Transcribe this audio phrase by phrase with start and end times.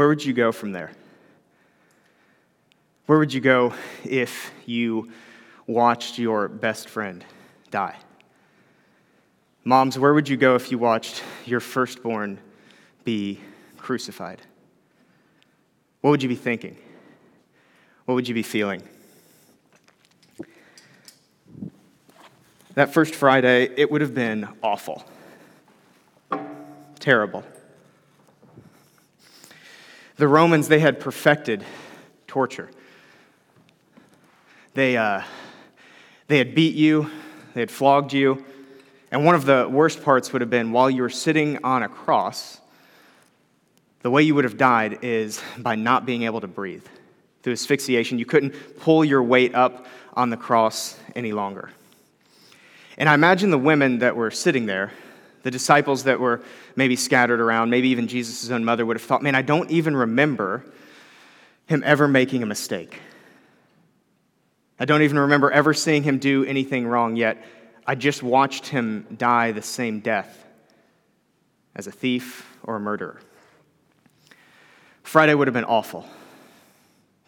[0.00, 0.90] where would you go from there?
[3.04, 5.10] Where would you go if you
[5.66, 7.22] watched your best friend
[7.70, 7.96] die?
[9.62, 12.38] Moms, where would you go if you watched your firstborn
[13.04, 13.40] be
[13.76, 14.40] crucified?
[16.00, 16.78] What would you be thinking?
[18.06, 18.82] What would you be feeling?
[22.72, 25.04] That first Friday, it would have been awful,
[26.98, 27.44] terrible.
[30.20, 31.64] The Romans, they had perfected
[32.26, 32.68] torture.
[34.74, 35.22] They, uh,
[36.26, 37.10] they had beat you,
[37.54, 38.44] they had flogged you,
[39.10, 41.88] and one of the worst parts would have been while you were sitting on a
[41.88, 42.60] cross,
[44.02, 46.84] the way you would have died is by not being able to breathe.
[47.42, 51.70] Through asphyxiation, you couldn't pull your weight up on the cross any longer.
[52.98, 54.92] And I imagine the women that were sitting there,
[55.42, 56.42] the disciples that were
[56.76, 59.96] maybe scattered around, maybe even Jesus' own mother would have thought, man, I don't even
[59.96, 60.64] remember
[61.66, 63.00] him ever making a mistake.
[64.78, 67.44] I don't even remember ever seeing him do anything wrong, yet
[67.86, 70.44] I just watched him die the same death
[71.74, 73.20] as a thief or a murderer.
[75.02, 76.06] Friday would have been awful,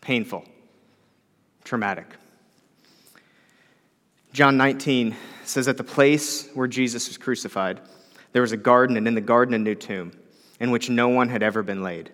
[0.01, 0.45] painful,
[1.65, 2.07] traumatic.
[4.33, 7.81] John 19 says, At the place where Jesus was crucified,
[8.33, 10.13] there was a garden, and in the garden, a new tomb,
[10.61, 12.11] in which no one had ever been laid.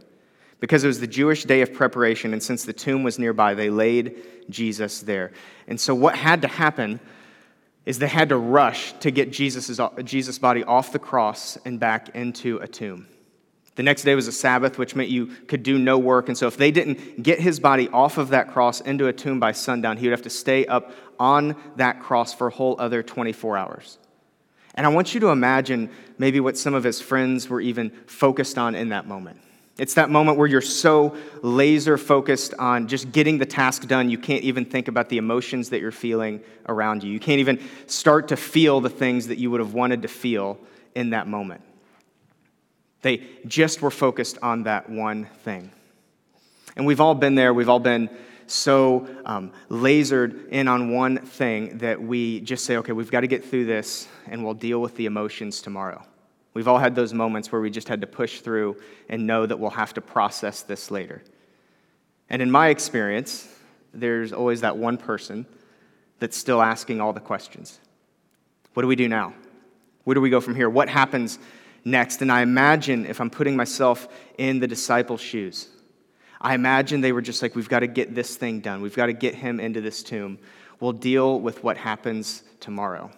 [0.60, 3.70] Because it was the Jewish day of preparation, and since the tomb was nearby, they
[3.70, 4.16] laid
[4.50, 5.32] Jesus there.
[5.68, 6.98] And so, what had to happen
[7.86, 12.10] is they had to rush to get Jesus' Jesus' body off the cross and back
[12.14, 13.06] into a tomb.
[13.76, 16.26] The next day was a Sabbath, which meant you could do no work.
[16.26, 19.38] And so, if they didn't get his body off of that cross into a tomb
[19.38, 23.04] by sundown, he would have to stay up on that cross for a whole other
[23.04, 23.98] 24 hours.
[24.78, 28.56] And I want you to imagine maybe what some of his friends were even focused
[28.56, 29.40] on in that moment.
[29.76, 34.18] It's that moment where you're so laser focused on just getting the task done, you
[34.18, 37.10] can't even think about the emotions that you're feeling around you.
[37.10, 40.60] You can't even start to feel the things that you would have wanted to feel
[40.94, 41.62] in that moment.
[43.02, 45.72] They just were focused on that one thing.
[46.76, 47.52] And we've all been there.
[47.52, 48.10] We've all been
[48.50, 53.26] so um, lasered in on one thing that we just say, okay, we've got to
[53.26, 56.02] get through this and we'll deal with the emotions tomorrow.
[56.54, 58.76] We've all had those moments where we just had to push through
[59.08, 61.22] and know that we'll have to process this later.
[62.30, 63.48] And in my experience,
[63.94, 65.46] there's always that one person
[66.18, 67.78] that's still asking all the questions.
[68.74, 69.34] What do we do now?
[70.04, 70.68] Where do we go from here?
[70.68, 71.38] What happens
[71.84, 72.22] next.
[72.22, 75.68] And I imagine if I'm putting myself in the disciples' shoes,
[76.40, 78.80] I imagine they were just like, we've got to get this thing done.
[78.80, 80.38] We've got to get him into this tomb.
[80.80, 83.10] We'll deal with what happens tomorrow.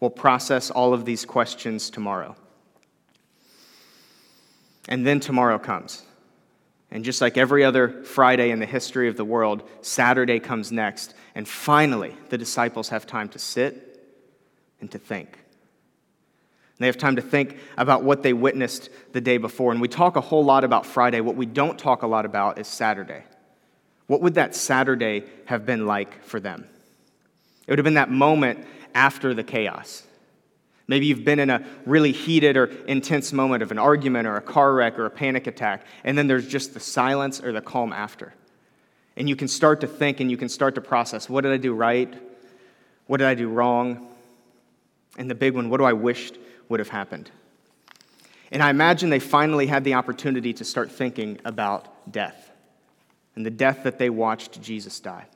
[0.00, 2.36] We'll process all of these questions tomorrow.
[4.88, 6.02] And then tomorrow comes.
[6.90, 11.14] And just like every other Friday in the history of the world, Saturday comes next.
[11.34, 14.04] And finally, the disciples have time to sit
[14.80, 15.43] and to think.
[16.78, 19.70] They have time to think about what they witnessed the day before.
[19.70, 21.20] And we talk a whole lot about Friday.
[21.20, 23.22] What we don't talk a lot about is Saturday.
[24.06, 26.66] What would that Saturday have been like for them?
[27.66, 30.04] It would have been that moment after the chaos.
[30.86, 34.42] Maybe you've been in a really heated or intense moment of an argument or a
[34.42, 37.92] car wreck or a panic attack, and then there's just the silence or the calm
[37.92, 38.34] after.
[39.16, 41.56] And you can start to think and you can start to process what did I
[41.56, 42.12] do right?
[43.06, 44.08] What did I do wrong?
[45.16, 46.32] And the big one, what do I wish
[46.68, 47.30] would have happened.
[48.50, 52.52] And I imagine they finally had the opportunity to start thinking about death
[53.34, 55.26] and the death that they watched Jesus die.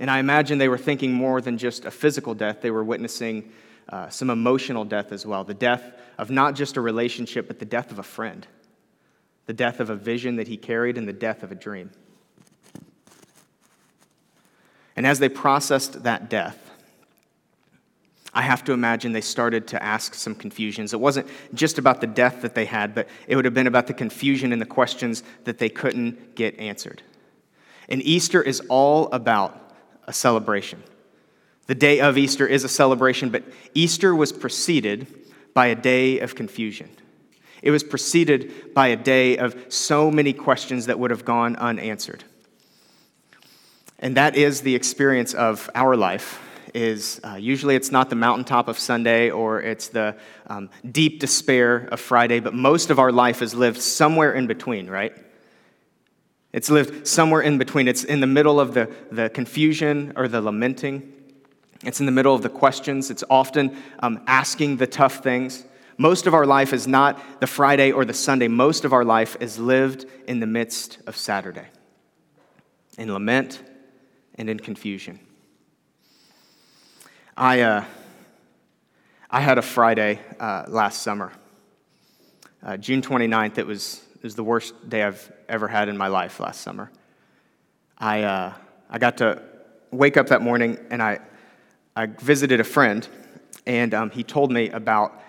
[0.00, 3.52] And I imagine they were thinking more than just a physical death, they were witnessing
[3.88, 5.82] uh, some emotional death as well the death
[6.18, 8.46] of not just a relationship, but the death of a friend,
[9.46, 11.90] the death of a vision that he carried, and the death of a dream.
[14.96, 16.67] And as they processed that death,
[18.38, 20.92] I have to imagine they started to ask some confusions.
[20.92, 23.88] It wasn't just about the death that they had, but it would have been about
[23.88, 27.02] the confusion and the questions that they couldn't get answered.
[27.88, 29.74] And Easter is all about
[30.04, 30.84] a celebration.
[31.66, 33.42] The day of Easter is a celebration, but
[33.74, 35.08] Easter was preceded
[35.52, 36.90] by a day of confusion.
[37.60, 42.22] It was preceded by a day of so many questions that would have gone unanswered.
[43.98, 46.40] And that is the experience of our life
[46.78, 50.16] is uh, usually it's not the mountaintop of Sunday or it's the
[50.46, 54.88] um, deep despair of Friday, but most of our life is lived somewhere in between,
[54.88, 55.12] right?
[56.52, 57.88] It's lived somewhere in between.
[57.88, 61.12] It's in the middle of the, the confusion or the lamenting.
[61.84, 63.10] It's in the middle of the questions.
[63.10, 65.64] It's often um, asking the tough things.
[65.98, 68.46] Most of our life is not the Friday or the Sunday.
[68.46, 71.66] Most of our life is lived in the midst of Saturday,
[72.96, 73.60] in lament
[74.36, 75.18] and in confusion.
[77.40, 77.84] I, uh,
[79.30, 81.32] I had a Friday uh, last summer,
[82.64, 83.58] uh, June 29th.
[83.58, 86.90] It was, it was the worst day I've ever had in my life last summer.
[87.96, 88.54] I, uh,
[88.90, 89.40] I got to
[89.92, 91.20] wake up that morning and I,
[91.94, 93.06] I visited a friend,
[93.66, 95.22] and um, he told me about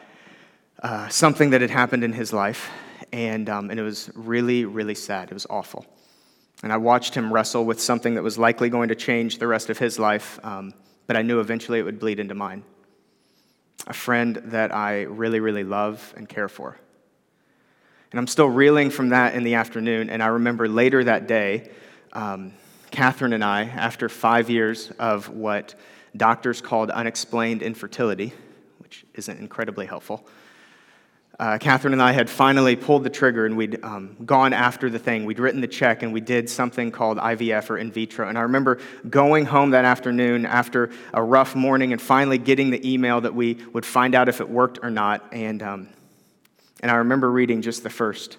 [0.81, 2.71] uh, something that had happened in his life,
[3.13, 5.29] and, um, and it was really, really sad.
[5.29, 5.85] It was awful.
[6.63, 9.69] And I watched him wrestle with something that was likely going to change the rest
[9.69, 10.73] of his life, um,
[11.09, 12.61] but I knew eventually it would bleed into mine.
[13.88, 16.79] A friend that I really, really love and care for.
[18.11, 21.71] And I'm still reeling from that in the afternoon, and I remember later that day,
[22.13, 22.53] um,
[22.91, 25.73] Catherine and I, after five years of what
[26.15, 28.31] doctors called unexplained infertility,
[28.77, 30.27] which isn't incredibly helpful.
[31.39, 35.00] Uh, Catherine and I had finally pulled the trigger and we'd um, gone after the
[35.00, 35.24] thing.
[35.24, 38.27] We'd written the check and we did something called IVF or in vitro.
[38.27, 42.94] And I remember going home that afternoon after a rough morning and finally getting the
[42.94, 45.24] email that we would find out if it worked or not.
[45.31, 45.88] And, um,
[46.81, 48.35] and I remember reading just the first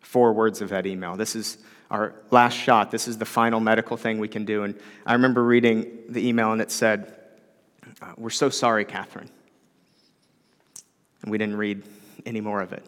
[0.00, 1.14] four words of that email.
[1.14, 2.90] This is our last shot.
[2.90, 4.64] This is the final medical thing we can do.
[4.64, 4.76] And
[5.06, 7.14] I remember reading the email, and it said,
[8.02, 9.30] uh, We're so sorry, Catherine.
[11.22, 11.84] And we didn't read
[12.28, 12.84] any more of it.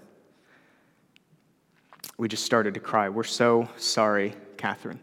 [2.18, 3.08] We just started to cry.
[3.08, 5.00] We're so sorry, Catherine.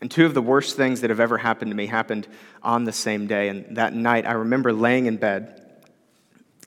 [0.00, 2.26] And two of the worst things that have ever happened to me happened
[2.60, 3.48] on the same day.
[3.48, 5.60] And that night, I remember laying in bed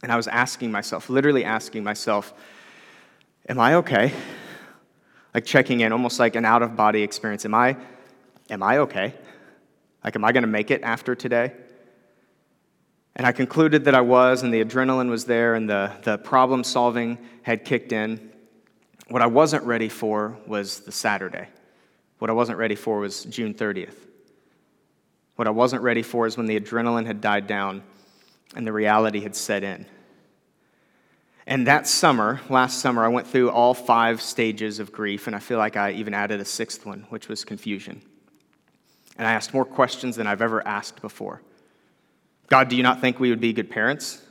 [0.01, 2.33] and I was asking myself, literally asking myself,
[3.47, 4.13] Am I okay?
[5.35, 7.43] like checking in, almost like an out of body experience.
[7.43, 7.75] Am I,
[8.49, 9.13] am I okay?
[10.01, 11.51] Like, am I going to make it after today?
[13.15, 16.63] And I concluded that I was, and the adrenaline was there, and the, the problem
[16.63, 18.31] solving had kicked in.
[19.07, 21.47] What I wasn't ready for was the Saturday.
[22.19, 23.95] What I wasn't ready for was June 30th.
[25.35, 27.83] What I wasn't ready for is when the adrenaline had died down
[28.55, 29.85] and the reality had set in.
[31.47, 35.39] And that summer, last summer, I went through all five stages of grief, and I
[35.39, 38.01] feel like I even added a sixth one, which was confusion.
[39.17, 41.41] And I asked more questions than I've ever asked before.
[42.47, 44.21] God, do you not think we would be good parents?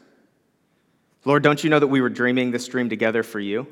[1.24, 3.66] Lord, don't you know that we were dreaming this dream together for you?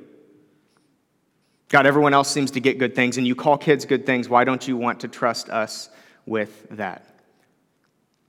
[1.69, 4.29] God, everyone else seems to get good things, and you call kids good things.
[4.29, 5.89] Why don't you want to trust us
[6.27, 7.06] with that?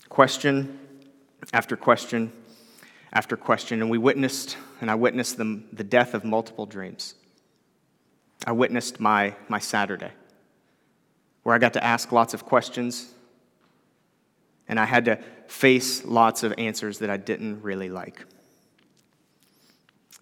[0.09, 0.79] Question
[1.51, 2.31] after question
[3.11, 7.13] after question, and we witnessed, and I witnessed the, the death of multiple dreams.
[8.45, 10.11] I witnessed my, my Saturday,
[11.43, 13.13] where I got to ask lots of questions,
[14.67, 18.25] and I had to face lots of answers that I didn't really like.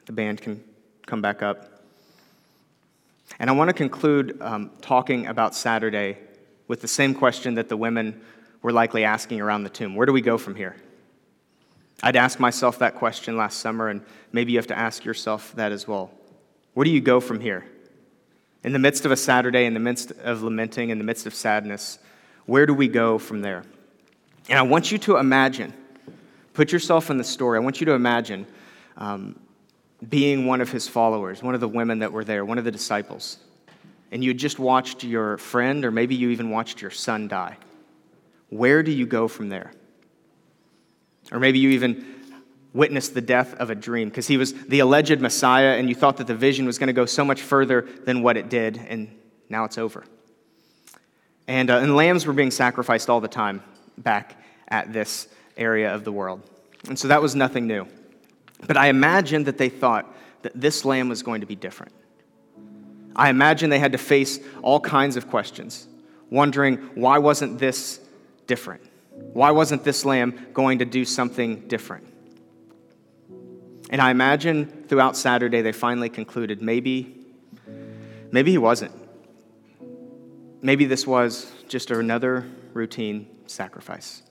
[0.06, 0.64] The band can
[1.06, 1.84] come back up.
[3.40, 6.18] And I want to conclude um, talking about Saturday
[6.68, 8.22] with the same question that the women
[8.62, 10.76] were likely asking around the tomb Where do we go from here?
[12.04, 14.02] I'd ask myself that question last summer, and
[14.32, 16.12] maybe you have to ask yourself that as well.
[16.74, 17.66] Where do you go from here?
[18.64, 21.34] In the midst of a Saturday, in the midst of lamenting, in the midst of
[21.34, 22.00] sadness,
[22.46, 23.64] where do we go from there?
[24.50, 25.74] And I want you to imagine,
[26.54, 27.58] put yourself in the story.
[27.58, 28.46] I want you to imagine
[28.98, 29.40] um,
[30.10, 32.72] being one of his followers, one of the women that were there, one of the
[32.72, 33.38] disciples,
[34.12, 37.58] and you just watched your friend, or maybe you even watched your son die.
[38.50, 39.72] Where do you go from there?
[41.32, 42.06] Or maybe you even
[42.74, 46.18] witnessed the death of a dream because he was the alleged Messiah and you thought
[46.18, 49.10] that the vision was going to go so much further than what it did, and
[49.50, 50.04] now it's over.
[51.48, 53.64] And, uh, and lambs were being sacrificed all the time
[54.02, 55.28] back at this
[55.58, 56.42] area of the world.
[56.88, 57.88] And so that was nothing new.
[58.68, 61.94] But I imagine that they thought that this lamb was going to be different.
[63.16, 65.88] I imagine they had to face all kinds of questions,
[66.30, 68.00] wondering why wasn't this
[68.48, 68.82] different?
[69.34, 72.08] Why wasn't this lamb going to do something different?
[73.90, 77.16] And I imagine throughout Saturday they finally concluded maybe,
[78.32, 78.94] maybe he wasn't.
[80.62, 84.24] Maybe this was just another routine sacrifice.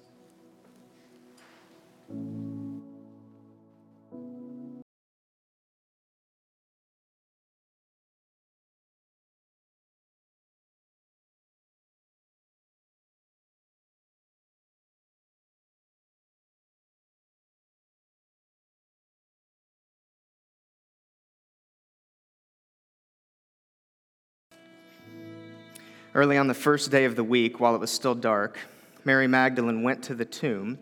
[26.13, 28.59] Early on the first day of the week, while it was still dark,
[29.05, 30.79] Mary Magdalene went to the tomb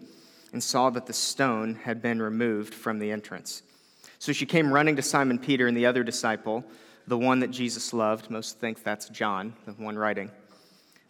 [0.53, 3.63] and saw that the stone had been removed from the entrance.
[4.19, 6.65] So she came running to Simon Peter and the other disciple,
[7.07, 8.31] the one that Jesus loved.
[8.31, 10.31] Most think that's John, the one writing.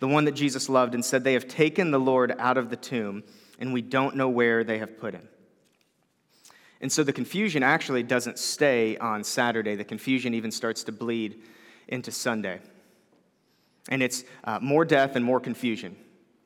[0.01, 2.77] The one that Jesus loved, and said, They have taken the Lord out of the
[2.77, 3.25] tomb,
[3.59, 5.29] and we don't know where they have put him.
[6.81, 9.75] And so the confusion actually doesn't stay on Saturday.
[9.75, 11.43] The confusion even starts to bleed
[11.89, 12.61] into Sunday.
[13.89, 15.97] And it's uh, more death and more confusion.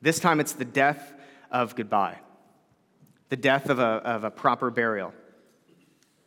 [0.03, 1.13] This time it's the death
[1.49, 2.17] of goodbye,
[3.29, 5.13] the death of a, of a proper burial.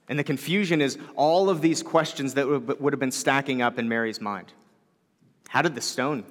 [0.08, 3.86] And the confusion is all of these questions that would have been stacking up in
[3.86, 4.50] Mary's mind.
[5.48, 6.24] How did the stone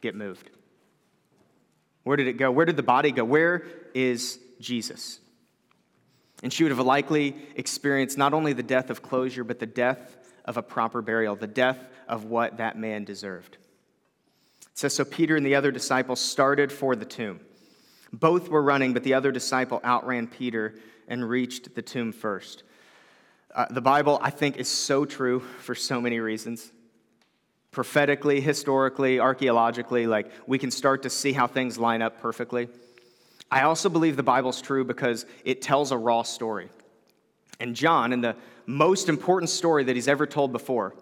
[0.00, 0.50] get moved?
[2.02, 2.50] Where did it go?
[2.50, 3.24] Where did the body go?
[3.24, 3.64] Where
[3.94, 5.20] is Jesus?
[6.42, 10.16] And she would have likely experienced not only the death of closure, but the death
[10.44, 11.78] of a proper burial, the death
[12.08, 13.58] of what that man deserved.
[14.74, 17.38] It says So Peter and the other disciple started for the tomb.
[18.12, 20.74] Both were running, but the other disciple outran Peter
[21.06, 22.64] and reached the tomb first.
[23.54, 26.72] Uh, the Bible, I think, is so true for so many reasons.
[27.70, 32.68] Prophetically, historically, archaeologically, like we can start to see how things line up perfectly.
[33.52, 36.68] I also believe the Bible's true because it tells a raw story.
[37.60, 38.34] And John, in the
[38.66, 40.94] most important story that he's ever told before,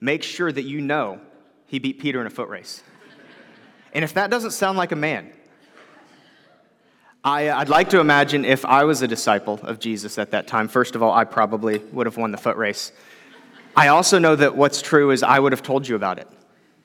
[0.00, 1.20] makes sure that you know
[1.66, 2.82] he beat Peter in a foot race.
[3.92, 5.32] And if that doesn't sound like a man,
[7.24, 10.48] I, uh, would like to imagine if I was a disciple of Jesus at that
[10.48, 12.90] time, first of all, I probably would have won the foot race.
[13.76, 16.28] I also know that what's true is I would have told you about it.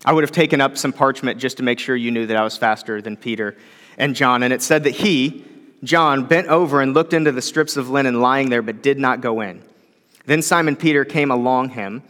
[0.06, 2.44] I would have taken up some parchment just to make sure you knew that I
[2.44, 3.58] was faster than Peter
[3.98, 4.44] and John.
[4.44, 5.44] And it said that he,
[5.84, 9.22] John, bent over and looked into the strips of linen lying there, but did not
[9.22, 9.64] go in.
[10.26, 12.04] Then Simon Peter came along him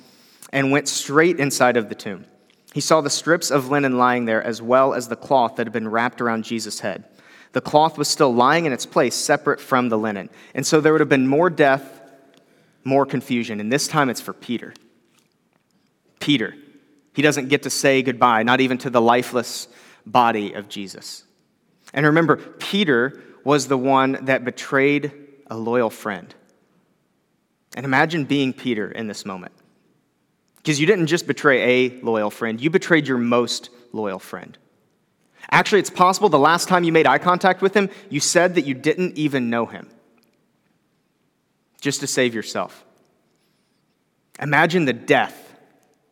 [0.51, 2.25] and went straight inside of the tomb.
[2.77, 5.73] He saw the strips of linen lying there, as well as the cloth that had
[5.73, 7.05] been wrapped around Jesus' head.
[7.53, 10.29] The cloth was still lying in its place, separate from the linen.
[10.53, 11.99] And so there would have been more death,
[12.83, 13.59] more confusion.
[13.59, 14.75] And this time it's for Peter.
[16.19, 16.53] Peter.
[17.15, 19.67] He doesn't get to say goodbye, not even to the lifeless
[20.05, 21.23] body of Jesus.
[21.95, 25.11] And remember, Peter was the one that betrayed
[25.47, 26.31] a loyal friend.
[27.75, 29.53] And imagine being Peter in this moment.
[30.67, 34.57] Because you didn't just betray a loyal friend, you betrayed your most loyal friend.
[35.49, 38.65] Actually, it's possible the last time you made eye contact with him, you said that
[38.65, 39.89] you didn't even know him,
[41.79, 42.83] just to save yourself.
[44.41, 45.55] Imagine the death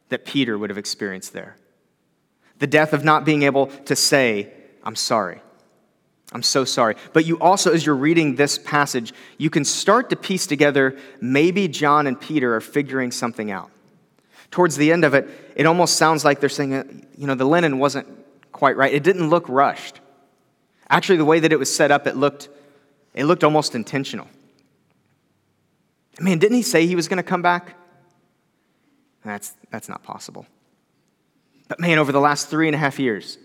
[0.08, 1.58] that Peter would have experienced there
[2.60, 4.54] the death of not being able to say,
[4.86, 5.42] I'm sorry.
[6.32, 6.96] I'm so sorry.
[7.12, 11.68] But you also, as you're reading this passage, you can start to piece together maybe
[11.68, 13.70] John and Peter are figuring something out.
[14.52, 16.84] Towards the end of it, it almost sounds like they're saying, uh,
[17.18, 18.08] you know, the linen wasn't
[18.52, 18.94] quite right.
[18.94, 20.00] It didn't look rushed.
[20.90, 22.50] Actually, the way that it was set up, it looked,
[23.14, 24.28] it looked almost intentional.
[26.20, 27.76] Man, didn't he say he was going to come back?
[29.24, 30.46] That's, that's not possible.
[31.68, 33.38] But man, over the last three and a half years,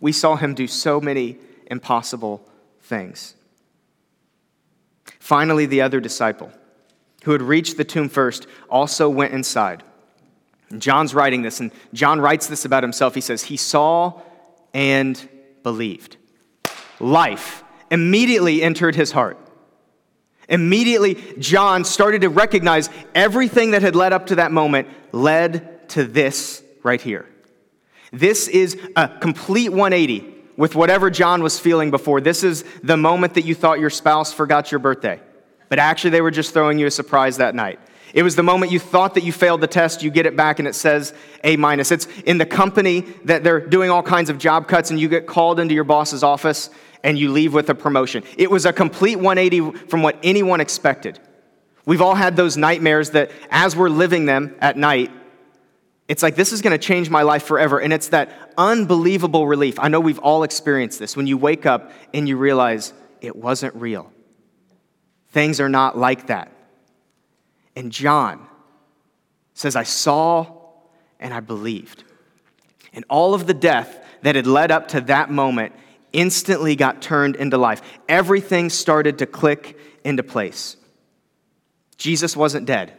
[0.00, 2.46] we saw him do so many impossible
[2.80, 3.34] things.
[5.18, 6.52] Finally, the other disciple,
[7.24, 9.82] who had reached the tomb first, also went inside.
[10.78, 13.14] John's writing this, and John writes this about himself.
[13.14, 14.20] He says, He saw
[14.72, 15.28] and
[15.62, 16.16] believed.
[17.00, 19.38] Life immediately entered his heart.
[20.48, 26.04] Immediately, John started to recognize everything that had led up to that moment led to
[26.04, 27.26] this right here.
[28.12, 32.20] This is a complete 180 with whatever John was feeling before.
[32.20, 35.20] This is the moment that you thought your spouse forgot your birthday,
[35.68, 37.80] but actually they were just throwing you a surprise that night.
[38.14, 40.60] It was the moment you thought that you failed the test, you get it back
[40.60, 41.90] and it says A minus.
[41.90, 45.26] It's in the company that they're doing all kinds of job cuts and you get
[45.26, 46.70] called into your boss's office
[47.02, 48.22] and you leave with a promotion.
[48.38, 51.18] It was a complete 180 from what anyone expected.
[51.86, 55.10] We've all had those nightmares that as we're living them at night,
[56.06, 57.80] it's like, this is going to change my life forever.
[57.80, 59.80] And it's that unbelievable relief.
[59.80, 63.74] I know we've all experienced this when you wake up and you realize it wasn't
[63.74, 64.12] real.
[65.30, 66.53] Things are not like that.
[67.76, 68.46] And John
[69.54, 70.46] says, I saw
[71.18, 72.04] and I believed.
[72.92, 75.72] And all of the death that had led up to that moment
[76.12, 77.82] instantly got turned into life.
[78.08, 80.76] Everything started to click into place.
[81.96, 82.92] Jesus wasn't dead.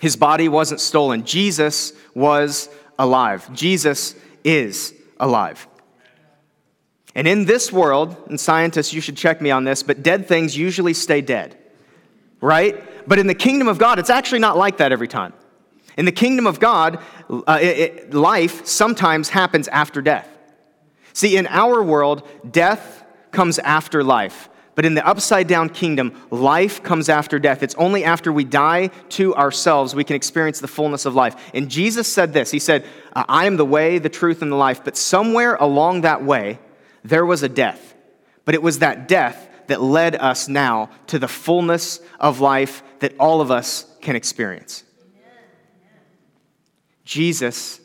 [0.00, 1.24] His body wasn't stolen.
[1.24, 3.52] Jesus was alive.
[3.52, 4.14] Jesus
[4.44, 5.66] is alive.
[7.14, 10.56] And in this world, and scientists, you should check me on this, but dead things
[10.56, 11.56] usually stay dead,
[12.40, 13.08] right?
[13.08, 15.32] But in the kingdom of God, it's actually not like that every time.
[15.96, 20.28] In the kingdom of God, uh, it, it, life sometimes happens after death.
[21.12, 24.48] See, in our world, death comes after life.
[24.76, 27.62] But in the upside down kingdom, life comes after death.
[27.62, 31.36] It's only after we die to ourselves we can experience the fullness of life.
[31.52, 34.82] And Jesus said this He said, I am the way, the truth, and the life.
[34.82, 36.60] But somewhere along that way,
[37.04, 37.94] there was a death.
[38.44, 43.14] But it was that death that led us now to the fullness of life that
[43.20, 44.82] all of us can experience.
[47.04, 47.80] Jesus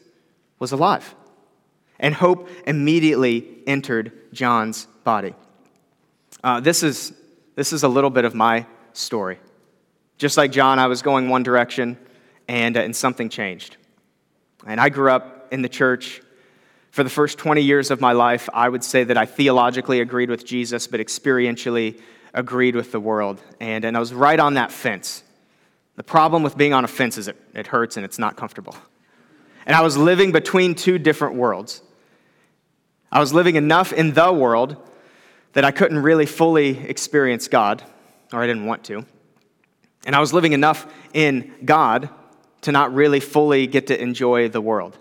[0.57, 1.13] was alive,
[1.99, 5.35] and hope immediately entered John's body.
[6.43, 7.13] Uh, this, is,
[7.53, 9.39] this is a little bit of my story.
[10.17, 11.99] Just like John, I was going one direction,
[12.47, 13.77] and, uh, and something changed.
[14.65, 16.23] And I grew up in the church.
[16.95, 20.29] For the first 20 years of my life, I would say that I theologically agreed
[20.29, 21.99] with Jesus, but experientially
[22.33, 23.41] agreed with the world.
[23.59, 25.21] And, and I was right on that fence.
[25.97, 28.77] The problem with being on a fence is it, it hurts and it's not comfortable.
[29.65, 31.81] And I was living between two different worlds.
[33.11, 34.77] I was living enough in the world
[35.51, 37.83] that I couldn't really fully experience God,
[38.31, 39.05] or I didn't want to.
[40.05, 42.07] And I was living enough in God
[42.61, 44.97] to not really fully get to enjoy the world.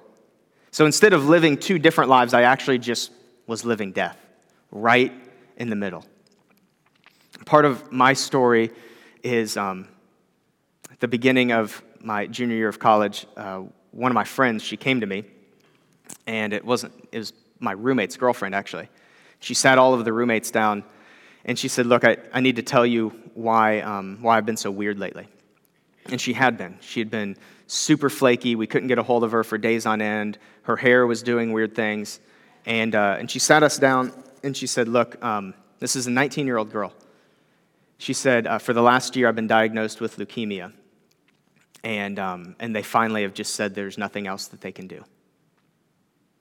[0.74, 3.12] So instead of living two different lives, I actually just
[3.46, 4.18] was living death,
[4.72, 5.12] right
[5.56, 6.04] in the middle.
[7.44, 8.72] Part of my story
[9.22, 9.86] is um,
[10.90, 13.62] at the beginning of my junior year of college, uh,
[13.92, 15.22] one of my friends, she came to me,
[16.26, 18.88] and it wasn't, it was my roommate's girlfriend, actually.
[19.38, 20.82] She sat all of the roommates down
[21.44, 24.56] and she said, Look, I, I need to tell you why, um, why I've been
[24.56, 25.28] so weird lately.
[26.10, 26.78] And she had been.
[26.80, 28.56] She had been super flaky.
[28.56, 30.38] We couldn't get a hold of her for days on end.
[30.62, 32.20] Her hair was doing weird things.
[32.66, 36.10] And, uh, and she sat us down and she said, Look, um, this is a
[36.10, 36.92] 19 year old girl.
[37.98, 40.72] She said, uh, For the last year, I've been diagnosed with leukemia.
[41.82, 45.04] And, um, and they finally have just said there's nothing else that they can do.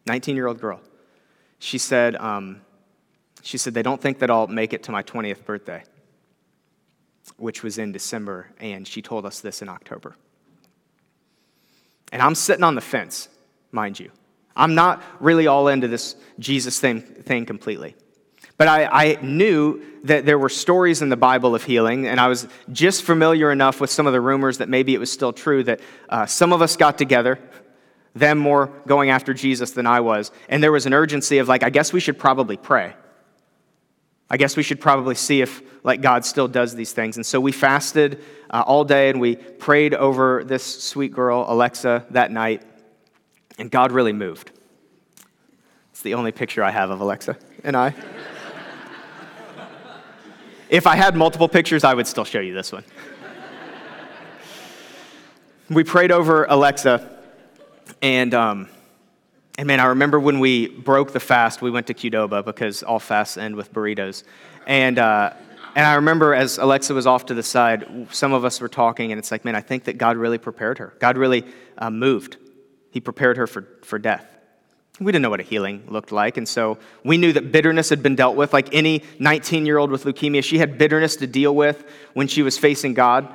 [0.05, 0.82] 19 year old girl.
[1.60, 2.62] She said, um,
[3.41, 5.84] she said, They don't think that I'll make it to my 20th birthday,
[7.38, 10.15] which was in December, and she told us this in October.
[12.12, 13.29] And I'm sitting on the fence,
[13.72, 14.12] mind you.
[14.55, 17.96] I'm not really all into this Jesus thing, thing completely.
[18.57, 22.27] But I, I, knew that there were stories in the Bible of healing, and I
[22.27, 25.64] was just familiar enough with some of the rumors that maybe it was still true
[25.64, 27.40] that uh, some of us got together,
[28.14, 31.64] them more going after Jesus than I was, and there was an urgency of, like,
[31.64, 32.94] I guess we should probably pray.
[34.29, 37.18] I guess we should probably see if like God still does these things.
[37.18, 42.05] And so we fasted uh, all day and we prayed over this sweet girl, Alexa,
[42.12, 42.64] that night.
[43.57, 44.51] And God really moved.
[45.92, 47.94] It's the only picture I have of Alexa and I.
[50.70, 52.83] if I had multiple pictures, I would still show you this one.
[55.70, 57.09] we prayed over Alexa,
[58.01, 58.70] and um,
[59.57, 63.00] and man, I remember when we broke the fast, we went to Qdoba because all
[63.00, 64.24] fasts end with burritos.
[64.66, 65.33] And, uh,
[65.75, 69.11] and I remember as Alexa was off to the side, some of us were talking,
[69.11, 70.94] and it's like, man, I think that God really prepared her.
[71.00, 71.46] God really
[71.77, 72.37] uh, moved.
[72.89, 74.25] He prepared her for, for death.
[75.00, 78.03] We didn't know what a healing looked like, and so we knew that bitterness had
[78.03, 78.53] been dealt with.
[78.53, 82.44] Like any 19 year old with leukemia, she had bitterness to deal with when she
[82.44, 83.33] was facing God,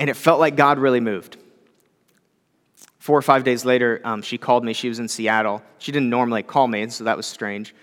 [0.00, 1.36] and it felt like God really moved.
[3.08, 4.74] Four or five days later, um, she called me.
[4.74, 5.62] She was in Seattle.
[5.78, 7.74] She didn't normally call me, so that was strange.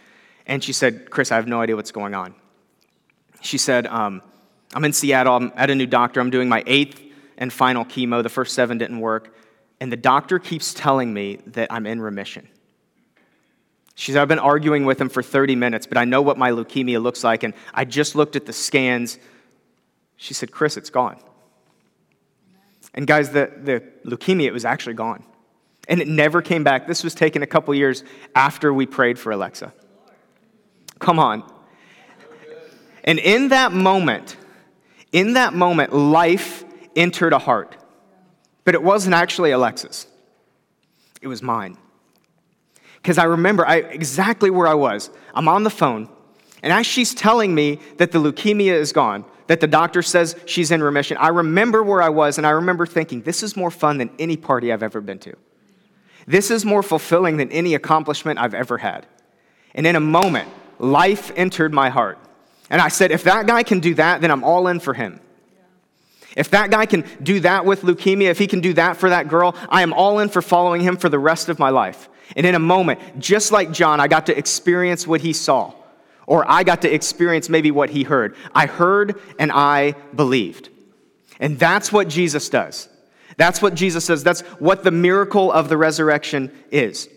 [0.46, 2.36] And she said, Chris, I have no idea what's going on.
[3.42, 4.22] She said, um,
[4.76, 5.36] I'm in Seattle.
[5.36, 6.20] I'm at a new doctor.
[6.20, 7.02] I'm doing my eighth
[7.40, 8.22] and final chemo.
[8.22, 9.36] The first seven didn't work.
[9.80, 12.48] And the doctor keeps telling me that I'm in remission.
[13.96, 16.52] She said, I've been arguing with him for 30 minutes, but I know what my
[16.52, 17.42] leukemia looks like.
[17.42, 19.18] And I just looked at the scans.
[20.18, 21.18] She said, Chris, it's gone.
[22.96, 25.24] And guys, the, the leukemia, was actually gone.
[25.88, 26.88] And it never came back.
[26.88, 28.04] This was taken a couple years
[28.34, 29.72] after we prayed for Alexa.
[30.98, 31.44] Come on.
[33.04, 34.36] And in that moment,
[35.12, 36.64] in that moment, life
[36.96, 37.78] entered a heart.
[38.64, 40.08] But it wasn't actually Alexa's,
[41.22, 41.78] it was mine.
[42.96, 45.12] Because I remember I, exactly where I was.
[45.36, 46.10] I'm on the phone,
[46.64, 50.72] and as she's telling me that the leukemia is gone, that the doctor says she's
[50.72, 53.98] in remission, I remember where I was and I remember thinking, this is more fun
[53.98, 55.36] than any party I've ever been to.
[56.28, 59.06] This is more fulfilling than any accomplishment I've ever had.
[59.76, 62.18] And in a moment, life entered my heart.
[62.70, 65.20] And I said, if that guy can do that, then I'm all in for him.
[66.36, 69.28] If that guy can do that with leukemia, if he can do that for that
[69.28, 72.10] girl, I am all in for following him for the rest of my life.
[72.36, 75.74] And in a moment, just like John, I got to experience what he saw.
[76.28, 78.36] Or I got to experience maybe what he heard.
[78.54, 80.70] I heard and I believed.
[81.40, 82.90] And that's what Jesus does.
[83.38, 84.24] That's what Jesus says.
[84.24, 87.10] That's what the miracle of the resurrection is.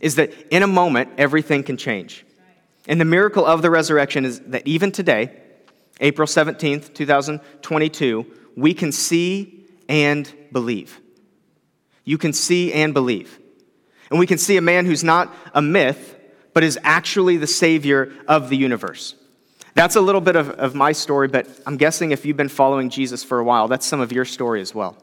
[0.00, 2.24] Is that in a moment, everything can change.
[2.88, 5.30] And the miracle of the resurrection is that even today,
[6.00, 11.00] April 17th, 2022, we can see and believe.
[12.04, 13.38] You can see and believe.
[14.10, 16.16] And we can see a man who's not a myth,
[16.52, 19.14] but is actually the Savior of the universe.
[19.74, 22.90] That's a little bit of, of my story, but I'm guessing if you've been following
[22.90, 24.96] Jesus for a while, that's some of your story as well.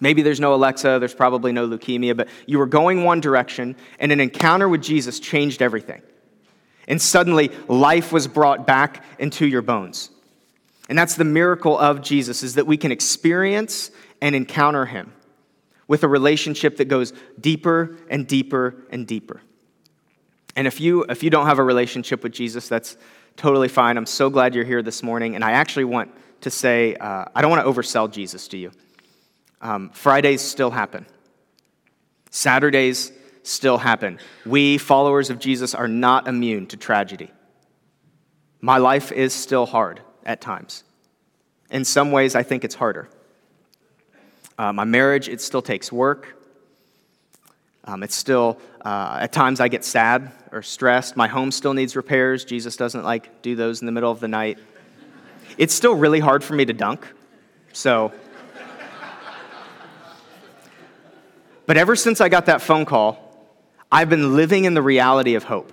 [0.00, 4.12] Maybe there's no Alexa, there's probably no leukemia, but you were going one direction, and
[4.12, 6.02] an encounter with Jesus changed everything.
[6.88, 10.10] And suddenly, life was brought back into your bones.
[10.88, 13.90] And that's the miracle of Jesus, is that we can experience
[14.20, 15.12] and encounter him
[15.88, 19.40] with a relationship that goes deeper and deeper and deeper.
[20.56, 22.96] And if you, if you don't have a relationship with Jesus, that's
[23.36, 23.98] totally fine.
[23.98, 25.34] I'm so glad you're here this morning.
[25.34, 28.72] And I actually want to say, uh, I don't want to oversell Jesus to you.
[29.60, 31.06] Um, Fridays still happen,
[32.30, 34.18] Saturdays still happen.
[34.44, 37.30] We, followers of Jesus, are not immune to tragedy.
[38.60, 40.82] My life is still hard at times.
[41.70, 43.08] In some ways, I think it's harder.
[44.58, 46.35] Uh, my marriage, it still takes work.
[47.86, 51.16] Um, it's still, uh, at times, I get sad or stressed.
[51.16, 52.44] My home still needs repairs.
[52.44, 54.58] Jesus doesn't like do those in the middle of the night.
[55.56, 57.06] It's still really hard for me to dunk.
[57.72, 58.12] So,
[61.66, 63.22] but ever since I got that phone call,
[63.90, 65.72] I've been living in the reality of hope.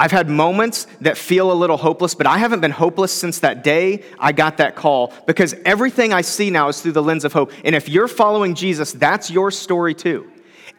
[0.00, 3.64] I've had moments that feel a little hopeless, but I haven't been hopeless since that
[3.64, 7.32] day I got that call because everything I see now is through the lens of
[7.32, 7.52] hope.
[7.64, 10.30] And if you're following Jesus, that's your story too.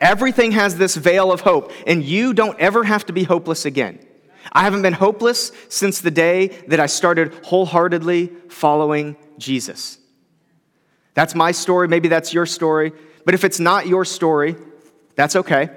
[0.02, 4.00] Everything has this veil of hope, and you don't ever have to be hopeless again.
[4.52, 9.98] I haven't been hopeless since the day that I started wholeheartedly following Jesus.
[11.14, 11.88] That's my story.
[11.88, 12.94] Maybe that's your story.
[13.26, 14.56] But if it's not your story,
[15.16, 15.70] that's okay.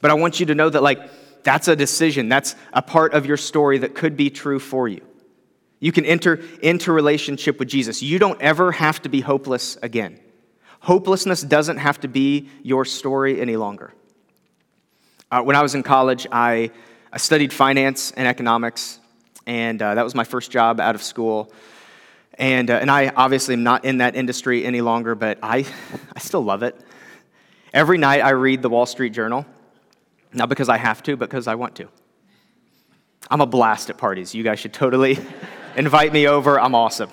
[0.00, 2.28] But I want you to know that, like, that's a decision.
[2.28, 5.02] That's a part of your story that could be true for you.
[5.78, 8.02] You can enter into relationship with Jesus.
[8.02, 10.18] You don't ever have to be hopeless again.
[10.80, 13.92] Hopelessness doesn't have to be your story any longer.
[15.30, 16.70] Uh, when I was in college, I,
[17.12, 19.00] I studied finance and economics,
[19.46, 21.52] and uh, that was my first job out of school.
[22.34, 25.66] And, uh, and I obviously am not in that industry any longer, but I,
[26.14, 26.78] I still love it.
[27.72, 29.44] Every night I read the Wall Street Journal,
[30.32, 31.88] not because I have to, but because I want to.
[33.30, 34.34] I'm a blast at parties.
[34.34, 35.18] You guys should totally
[35.76, 36.60] invite me over.
[36.60, 37.10] I'm awesome.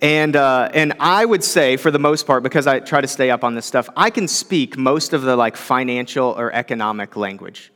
[0.00, 3.30] And, uh, and I would say, for the most part, because I try to stay
[3.30, 7.72] up on this stuff, I can speak most of the like financial or economic language.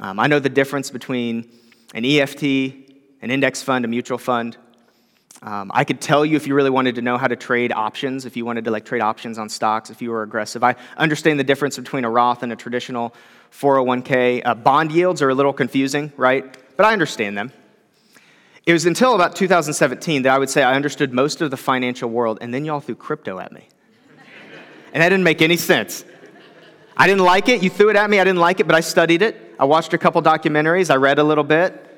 [0.00, 1.48] Um, I know the difference between
[1.94, 4.56] an EFT, an index fund, a mutual fund.
[5.42, 8.26] Um, I could tell you if you really wanted to know how to trade options,
[8.26, 10.62] if you wanted to like trade options on stocks, if you were aggressive.
[10.62, 13.14] I understand the difference between a Roth and a traditional
[13.52, 14.42] 401k.
[14.44, 16.56] Uh, bond yields are a little confusing, right?
[16.76, 17.52] But I understand them.
[18.64, 22.08] It was until about 2017 that I would say I understood most of the financial
[22.08, 23.68] world, and then y'all threw crypto at me.
[24.92, 26.04] And that didn't make any sense.
[26.96, 27.62] I didn't like it.
[27.62, 28.20] You threw it at me.
[28.20, 29.56] I didn't like it, but I studied it.
[29.58, 30.90] I watched a couple documentaries.
[30.90, 31.88] I read a little bit.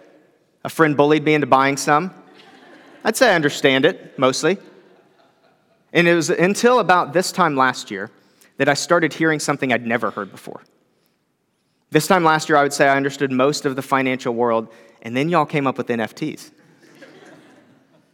[0.64, 2.14] A friend bullied me into buying some.
[3.04, 4.56] I'd say I understand it, mostly.
[5.92, 8.10] And it was until about this time last year
[8.56, 10.62] that I started hearing something I'd never heard before.
[11.90, 14.68] This time last year, I would say I understood most of the financial world,
[15.04, 16.50] and then y'all came up with NFTs.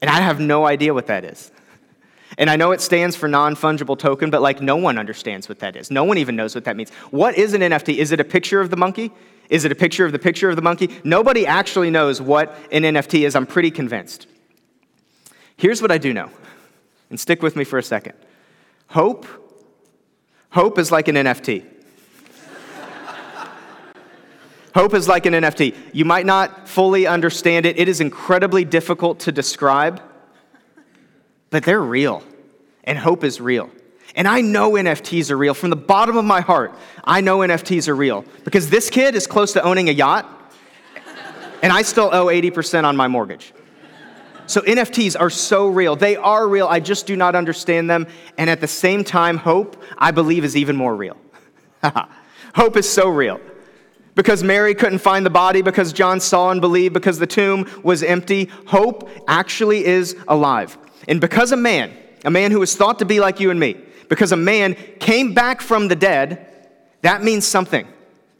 [0.00, 1.53] And I have no idea what that is.
[2.38, 5.59] And I know it stands for non fungible token, but like no one understands what
[5.61, 5.90] that is.
[5.90, 6.90] No one even knows what that means.
[7.11, 7.96] What is an NFT?
[7.96, 9.12] Is it a picture of the monkey?
[9.50, 10.90] Is it a picture of the picture of the monkey?
[11.05, 13.35] Nobody actually knows what an NFT is.
[13.35, 14.26] I'm pretty convinced.
[15.57, 16.31] Here's what I do know,
[17.11, 18.14] and stick with me for a second.
[18.88, 19.26] Hope,
[20.50, 21.64] hope is like an NFT.
[24.74, 25.74] Hope is like an NFT.
[25.92, 27.78] You might not fully understand it.
[27.78, 30.02] It is incredibly difficult to describe,
[31.50, 32.22] but they're real,
[32.85, 33.70] and hope is real.
[34.16, 35.54] And I know NFTs are real.
[35.54, 39.26] From the bottom of my heart, I know NFTs are real because this kid is
[39.26, 40.26] close to owning a yacht,
[41.62, 43.52] and I still owe 80% on my mortgage.
[44.50, 45.94] So NFTs are so real.
[45.94, 46.66] They are real.
[46.66, 48.09] I just do not understand them.
[48.37, 51.16] And at the same time, hope, I believe, is even more real.
[52.56, 53.40] hope is so real.
[54.14, 58.03] Because Mary couldn't find the body, because John saw and believed, because the tomb was
[58.03, 60.77] empty, hope actually is alive.
[61.09, 61.92] And because a man,
[62.25, 63.77] a man who was thought to be like you and me,
[64.09, 66.46] because a man came back from the dead,
[67.03, 67.87] that means something.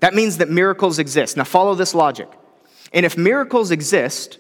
[0.01, 1.37] That means that miracles exist.
[1.37, 2.29] Now, follow this logic.
[2.93, 4.39] And if miracles exist,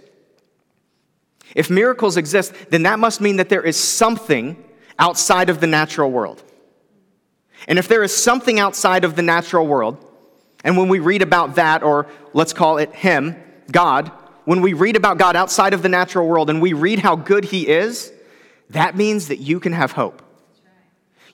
[1.54, 4.62] if miracles exist, then that must mean that there is something
[4.98, 6.42] outside of the natural world.
[7.68, 10.04] And if there is something outside of the natural world,
[10.64, 13.36] And when we read about that, or let's call it Him,
[13.70, 14.10] God,
[14.44, 17.44] when we read about God outside of the natural world and we read how good
[17.44, 18.12] He is,
[18.70, 20.22] that means that you can have hope.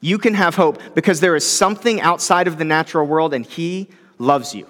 [0.01, 3.89] You can have hope because there is something outside of the natural world and He
[4.19, 4.67] loves you.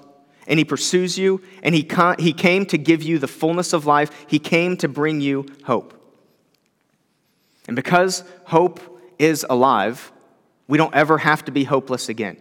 [0.46, 1.88] And He pursues you, and he,
[2.20, 4.10] he came to give you the fullness of life.
[4.28, 5.92] He came to bring you hope.
[7.66, 8.80] And because hope
[9.18, 10.12] is alive,
[10.68, 12.36] we don't ever have to be hopeless again.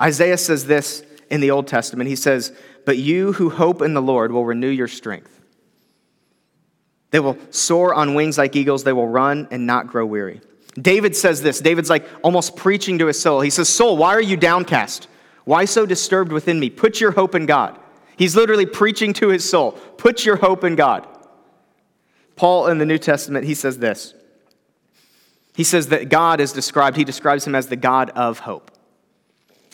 [0.00, 2.08] Isaiah says this in the Old Testament.
[2.08, 2.52] He says,
[2.84, 5.40] But you who hope in the Lord will renew your strength.
[7.10, 10.40] They will soar on wings like eagles, they will run and not grow weary.
[10.80, 11.60] David says this.
[11.60, 13.40] David's like almost preaching to his soul.
[13.40, 15.08] He says, Soul, why are you downcast?
[15.44, 16.70] Why so disturbed within me?
[16.70, 17.78] Put your hope in God.
[18.16, 19.72] He's literally preaching to his soul.
[19.72, 21.06] Put your hope in God.
[22.36, 24.14] Paul in the New Testament, he says this.
[25.54, 28.70] He says that God is described, he describes him as the God of hope.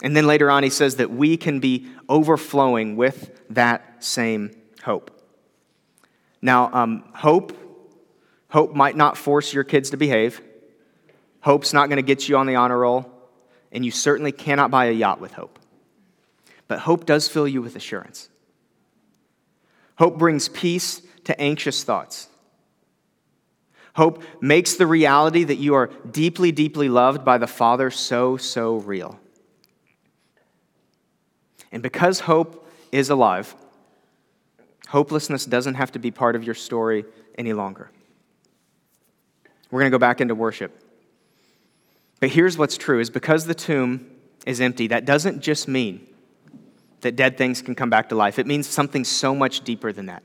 [0.02, 5.10] And then later on, he says that we can be overflowing with that same hope.
[6.42, 7.56] Now, um, hope,
[8.48, 10.40] hope might not force your kids to behave.
[11.40, 13.10] Hope's not going to get you on the honor roll,
[13.72, 15.58] and you certainly cannot buy a yacht with hope.
[16.68, 18.28] But hope does fill you with assurance.
[19.96, 22.28] Hope brings peace to anxious thoughts.
[23.94, 28.76] Hope makes the reality that you are deeply, deeply loved by the Father so, so
[28.76, 29.18] real.
[31.76, 33.54] And because hope is alive,
[34.88, 37.04] hopelessness doesn't have to be part of your story
[37.36, 37.90] any longer.
[39.70, 40.82] We're going to go back into worship.
[42.18, 44.10] But here's what's true is because the tomb
[44.46, 46.06] is empty, that doesn't just mean
[47.02, 48.38] that dead things can come back to life.
[48.38, 50.22] It means something so much deeper than that.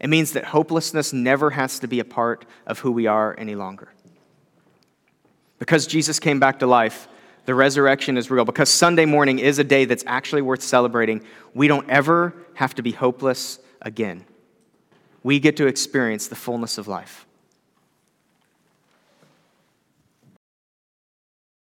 [0.00, 3.56] It means that hopelessness never has to be a part of who we are any
[3.56, 3.92] longer.
[5.58, 7.08] Because Jesus came back to life,
[7.48, 8.44] the resurrection is real.
[8.44, 12.82] Because Sunday morning is a day that's actually worth celebrating, we don't ever have to
[12.82, 14.26] be hopeless again.
[15.22, 17.26] We get to experience the fullness of life.